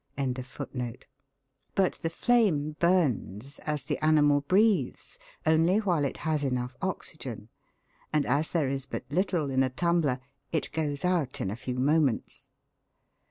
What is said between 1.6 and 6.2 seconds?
But the flame burns, as the animal breathes, only while it